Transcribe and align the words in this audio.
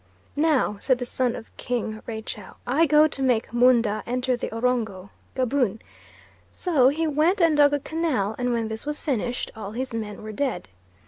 "'Now,' 0.35 0.77
said 0.79 0.97
the 0.97 1.05
son 1.05 1.35
of 1.35 1.55
King 1.57 2.01
Raychow, 2.07 2.55
'I 2.65 2.85
go 2.87 3.07
to 3.07 3.21
make 3.21 3.53
Moondah 3.53 4.01
enter 4.07 4.35
the 4.35 4.49
Orongo' 4.51 5.11
(Gaboon); 5.35 5.79
so 6.49 6.89
he 6.89 7.05
went 7.05 7.39
and 7.39 7.55
dug 7.55 7.71
a 7.71 7.79
canal 7.79 8.33
and 8.39 8.51
when 8.51 8.67
this 8.67 8.87
was 8.87 8.99
finished 8.99 9.51
all 9.55 9.73
his 9.73 9.93
men 9.93 10.23
were 10.23 10.31
dead. 10.31 10.69